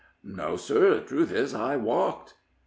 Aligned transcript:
"No, 0.23 0.55
sir; 0.55 0.95
the 0.95 1.01
truth 1.01 1.31
is, 1.31 1.53
I 1.53 1.75
walked." 1.75 2.33